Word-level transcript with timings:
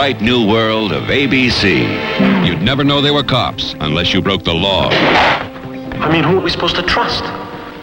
Bright 0.00 0.22
new 0.22 0.48
world 0.48 0.92
of 0.92 1.02
ABC. 1.10 2.46
You'd 2.46 2.62
never 2.62 2.82
know 2.82 3.02
they 3.02 3.10
were 3.10 3.22
cops 3.22 3.74
unless 3.80 4.14
you 4.14 4.22
broke 4.22 4.42
the 4.44 4.54
law. 4.54 4.88
I 4.88 6.10
mean, 6.10 6.24
who 6.24 6.38
are 6.38 6.40
we 6.40 6.48
supposed 6.48 6.76
to 6.76 6.82
trust? 6.82 7.22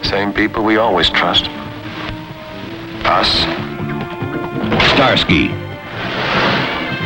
Same 0.04 0.32
people 0.32 0.64
we 0.64 0.78
always 0.78 1.08
trust. 1.10 1.44
Us. 3.04 3.30
Starsky. 4.90 5.46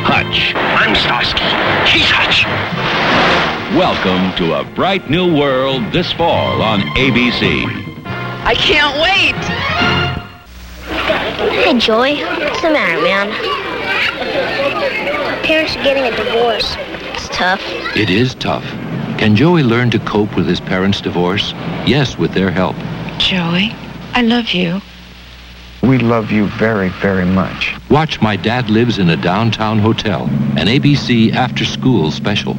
Hutch. 0.00 0.54
I'm 0.56 0.94
Starsky. 0.94 1.44
He's 1.92 2.08
Hutch. 2.08 2.46
Welcome 3.76 4.34
to 4.38 4.60
a 4.60 4.64
bright 4.74 5.10
new 5.10 5.36
world 5.38 5.92
this 5.92 6.10
fall 6.14 6.62
on 6.62 6.80
ABC. 6.96 7.66
I 8.46 8.54
can't 8.54 8.96
wait! 8.96 9.36
Hey, 11.52 11.78
Joey. 11.78 12.22
What's 12.22 12.62
the 12.62 12.70
matter, 12.70 13.02
man? 13.02 13.61
My 15.42 15.48
parents 15.48 15.74
are 15.74 15.82
getting 15.82 16.04
a 16.04 16.16
divorce. 16.16 16.76
It's 16.78 17.28
tough. 17.30 17.60
It 17.96 18.10
is 18.10 18.32
tough. 18.36 18.62
Can 19.18 19.34
Joey 19.34 19.64
learn 19.64 19.90
to 19.90 19.98
cope 19.98 20.36
with 20.36 20.46
his 20.46 20.60
parents' 20.60 21.00
divorce? 21.00 21.50
Yes, 21.84 22.16
with 22.16 22.32
their 22.32 22.52
help. 22.52 22.76
Joey, 23.18 23.74
I 24.14 24.22
love 24.22 24.50
you. 24.50 24.80
We 25.82 25.98
love 25.98 26.30
you 26.30 26.46
very, 26.46 26.90
very 26.90 27.24
much. 27.24 27.74
Watch 27.90 28.22
My 28.22 28.36
Dad 28.36 28.70
Lives 28.70 29.00
in 29.00 29.10
a 29.10 29.16
Downtown 29.16 29.80
Hotel, 29.80 30.26
an 30.56 30.68
ABC 30.68 31.32
after 31.32 31.64
school 31.64 32.12
special. 32.12 32.56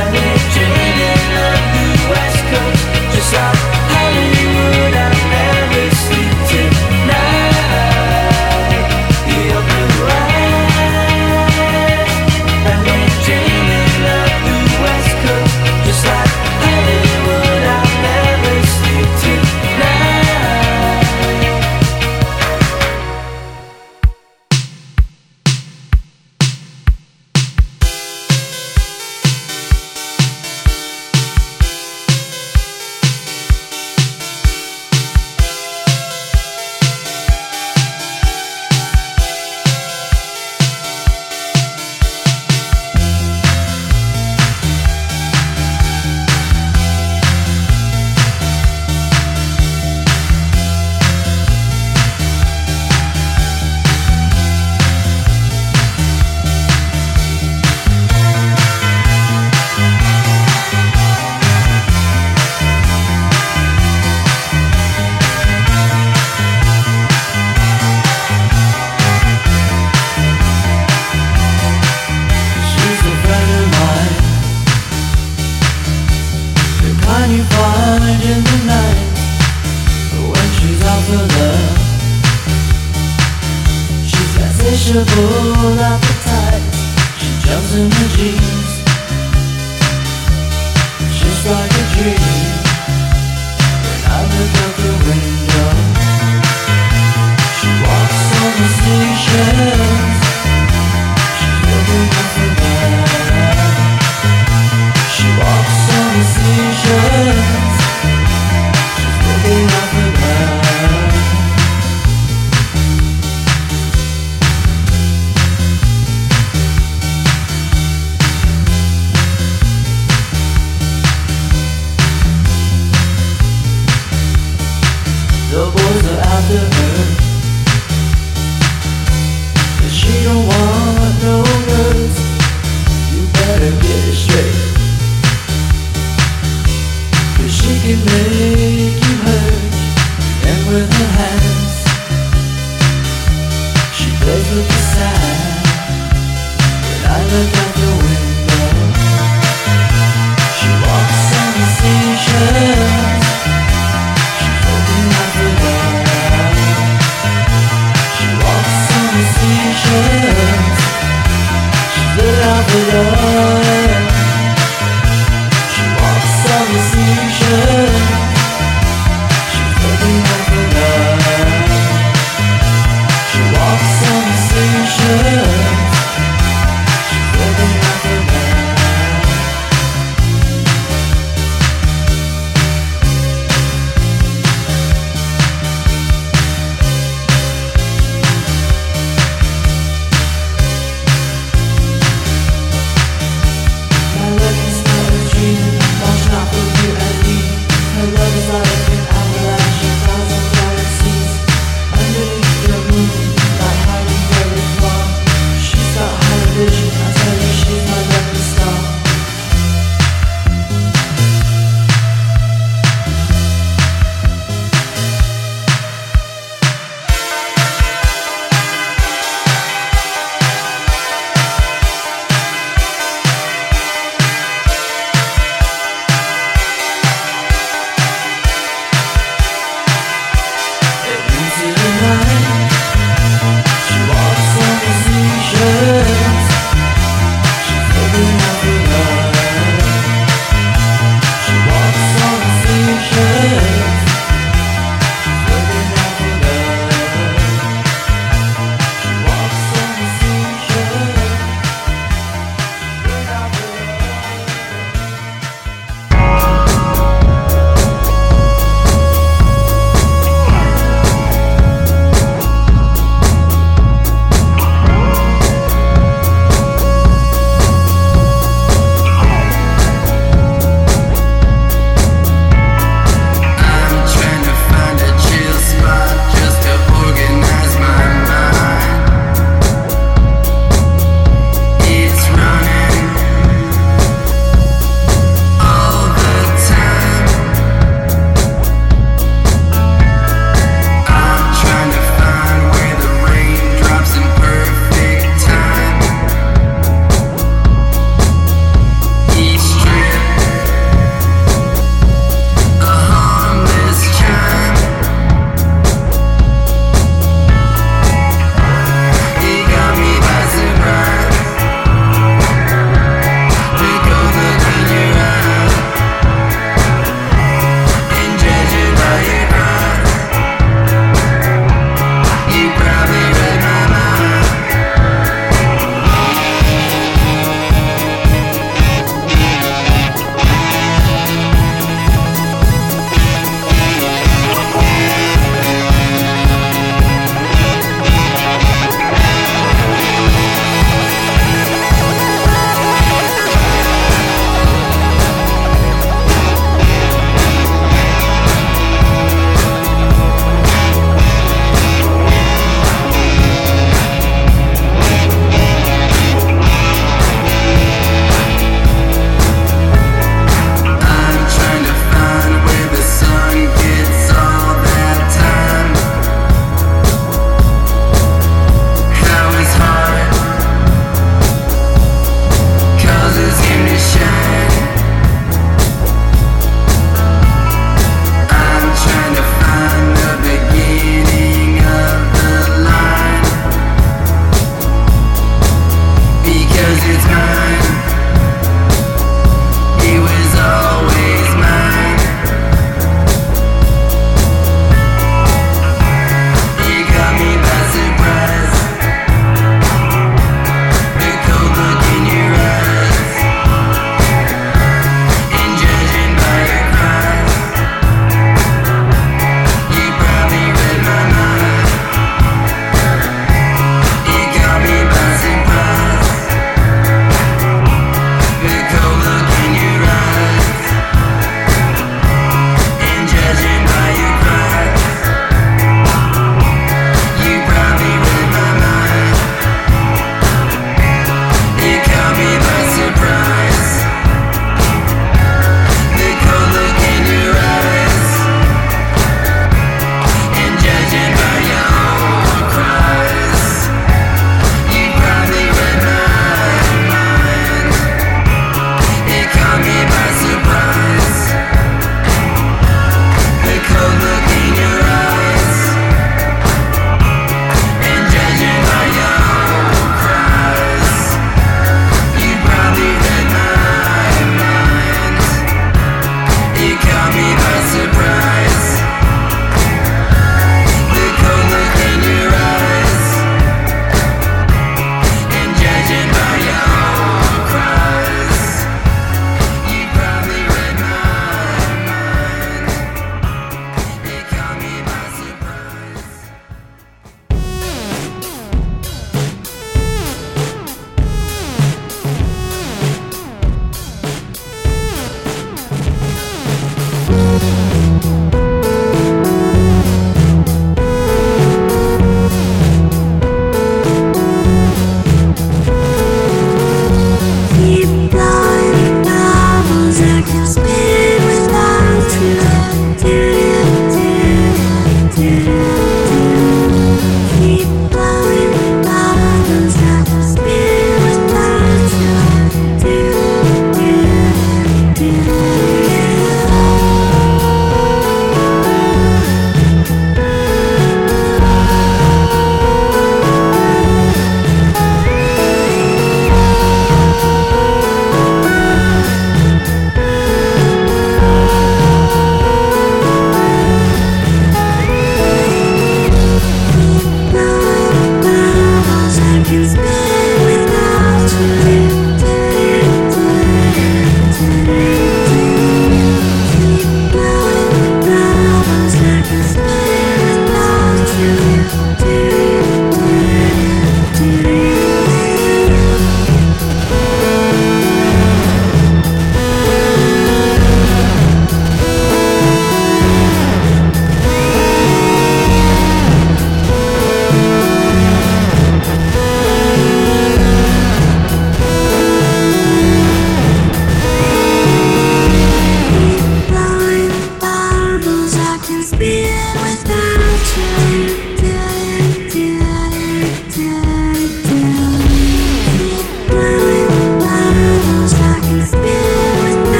Yeah. 0.00 0.29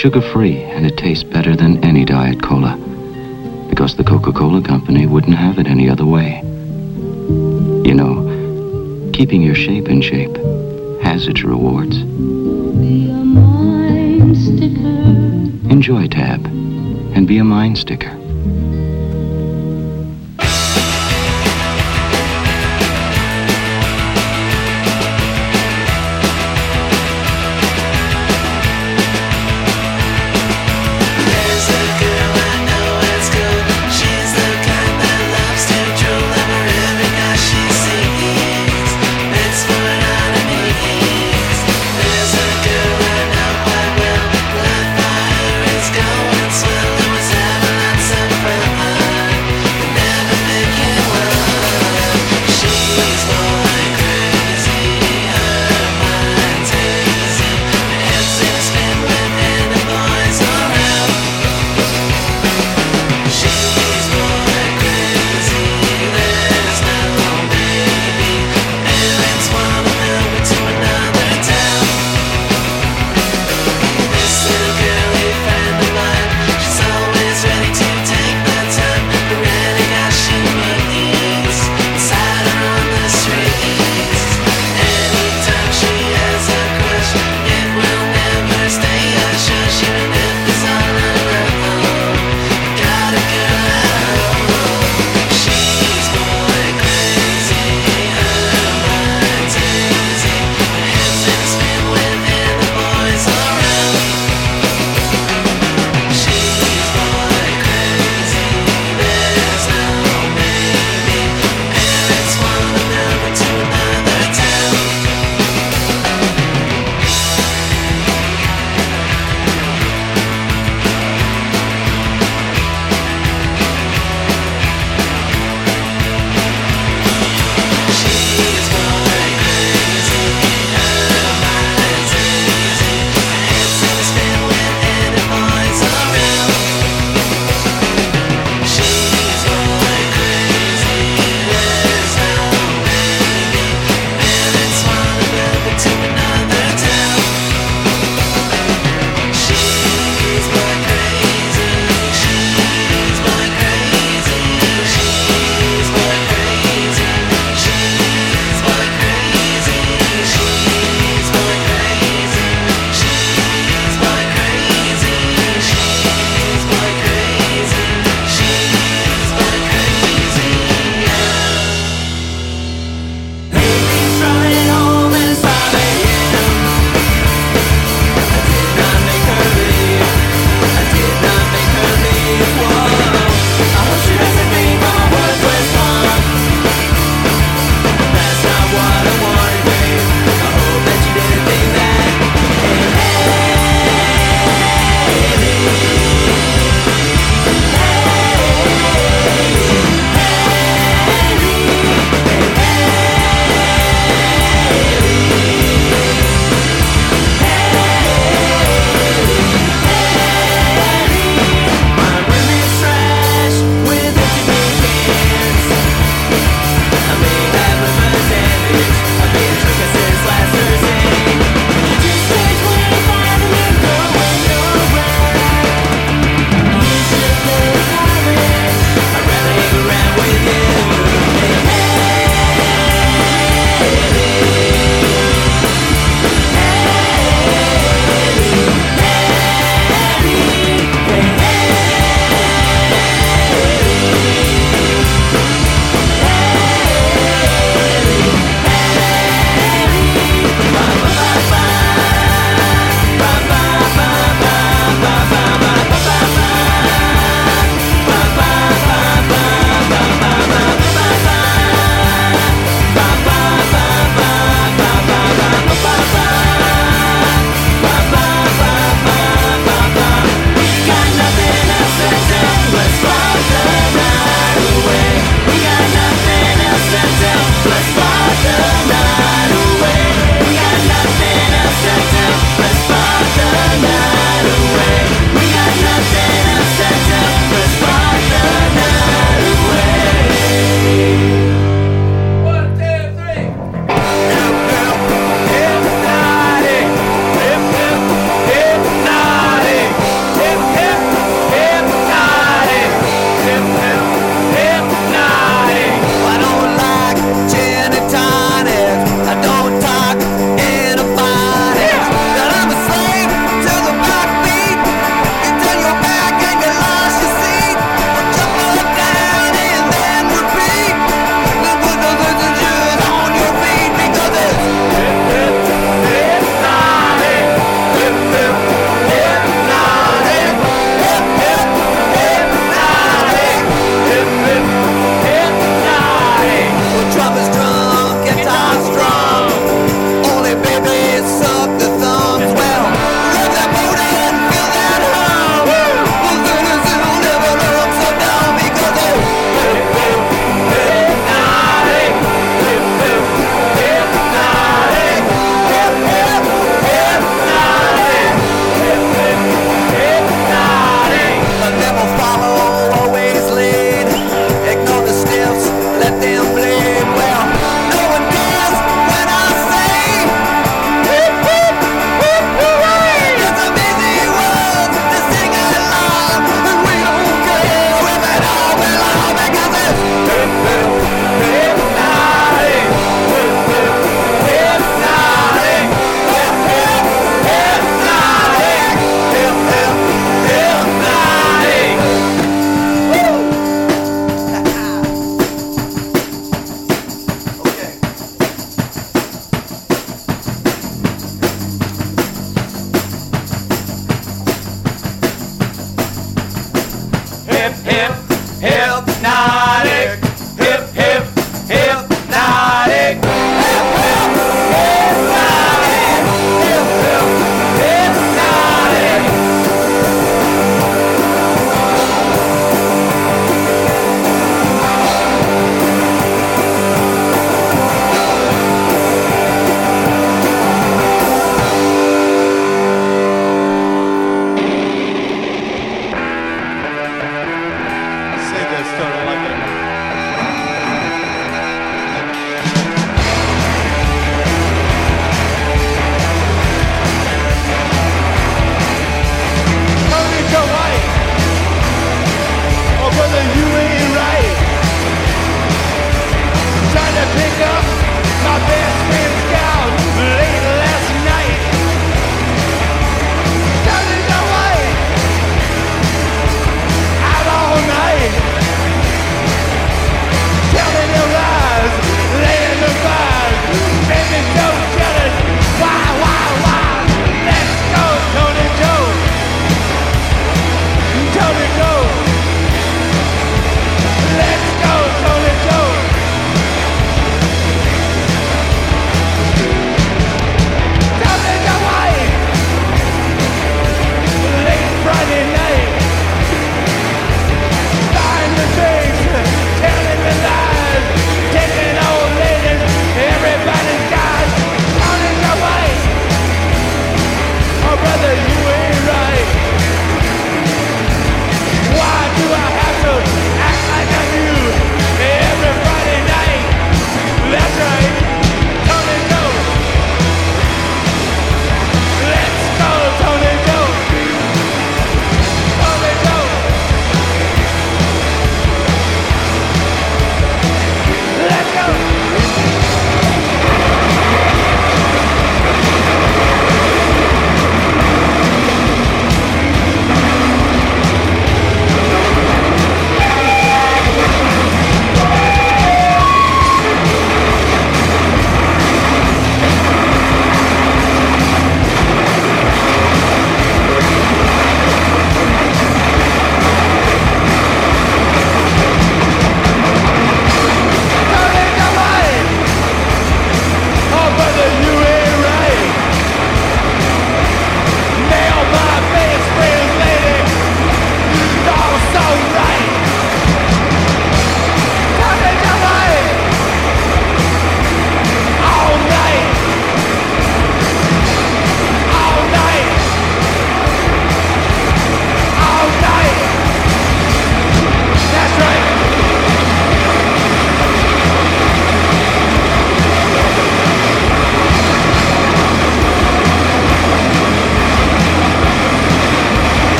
sugar-free 0.00 0.56
and 0.62 0.86
it 0.86 0.96
tastes 0.96 1.24
better 1.24 1.54
than 1.54 1.84
any 1.84 2.06
Diet 2.06 2.42
Cola 2.42 2.74
because 3.68 3.96
the 3.96 4.02
Coca-Cola 4.02 4.62
company 4.62 5.06
wouldn't 5.06 5.36
have 5.36 5.58
it 5.58 5.66
any 5.66 5.90
other 5.90 6.06
way. 6.06 6.40
You 7.84 7.92
know, 7.92 9.10
keeping 9.12 9.42
your 9.42 9.54
shape 9.54 9.90
in 9.90 10.00
shape 10.00 10.34
has 11.02 11.28
its 11.28 11.44
rewards. 11.44 11.98
Enjoy 15.70 16.06
Tab 16.06 16.46
and 16.46 17.28
be 17.28 17.36
a 17.36 17.44
mind 17.44 17.76
sticker. 17.76 18.19